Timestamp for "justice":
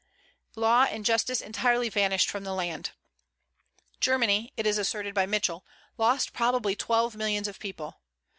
1.05-1.41